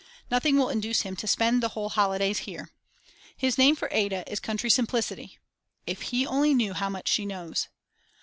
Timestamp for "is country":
4.27-4.71